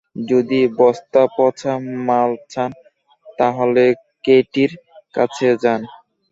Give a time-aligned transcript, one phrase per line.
[0.25, 1.73] যদি বস্তাপচা
[2.07, 2.71] মাল চান,
[3.39, 3.83] তাহলে
[4.25, 4.71] কেটির
[5.13, 5.81] কাছে যান।